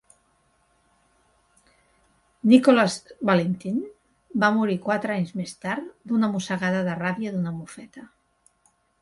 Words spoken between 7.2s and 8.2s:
d'una mofeta.